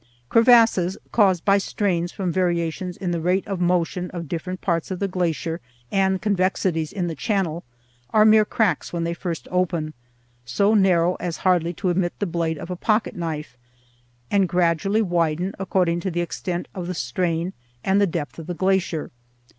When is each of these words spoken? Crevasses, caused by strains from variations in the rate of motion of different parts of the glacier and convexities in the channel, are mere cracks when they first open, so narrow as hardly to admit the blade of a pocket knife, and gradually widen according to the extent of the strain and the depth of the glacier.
Crevasses, 0.29 0.97
caused 1.11 1.45
by 1.45 1.59
strains 1.59 2.11
from 2.11 2.31
variations 2.33 2.97
in 2.97 3.11
the 3.11 3.21
rate 3.21 3.45
of 3.45 3.61
motion 3.61 4.09
of 4.09 4.27
different 4.27 4.59
parts 4.59 4.89
of 4.89 4.97
the 4.97 5.07
glacier 5.07 5.61
and 5.91 6.19
convexities 6.19 6.91
in 6.91 7.05
the 7.05 7.13
channel, 7.13 7.63
are 8.09 8.25
mere 8.25 8.43
cracks 8.43 8.91
when 8.91 9.03
they 9.03 9.13
first 9.13 9.47
open, 9.51 9.93
so 10.43 10.73
narrow 10.73 11.17
as 11.19 11.37
hardly 11.45 11.71
to 11.73 11.89
admit 11.89 12.17
the 12.17 12.25
blade 12.25 12.57
of 12.57 12.71
a 12.71 12.75
pocket 12.75 13.15
knife, 13.15 13.55
and 14.31 14.49
gradually 14.49 15.03
widen 15.03 15.53
according 15.59 15.99
to 15.99 16.09
the 16.09 16.21
extent 16.21 16.67
of 16.73 16.87
the 16.87 16.95
strain 16.95 17.53
and 17.83 18.01
the 18.01 18.07
depth 18.07 18.39
of 18.39 18.47
the 18.47 18.55
glacier. 18.55 19.11